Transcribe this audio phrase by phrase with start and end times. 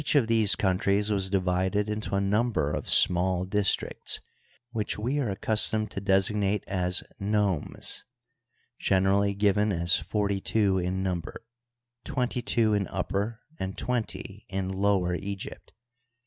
[0.15, 4.19] of these countries was divided into a number of small dis tricts,
[4.71, 8.03] which we are accustomed to designate as nomes,
[8.79, 11.45] generally given as forty two in number,
[12.03, 15.71] twenty two in Upper and twenty in Lower Egypt.